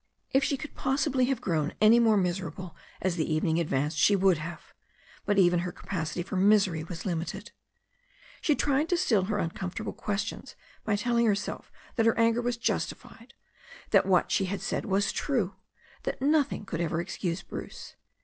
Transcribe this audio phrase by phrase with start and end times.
[0.31, 4.39] If she could possibly have grown any more miserable as the evening advanced she would
[4.39, 4.73] have,
[5.27, 7.51] but even her capacity for misery was limited.
[8.41, 12.57] She tried to still her uncomfort able questions by telling herself that her anger was
[12.57, 13.35] justified,
[13.91, 15.53] that what she had said was true,
[16.01, 17.95] that nothing could ever excuse Bruce.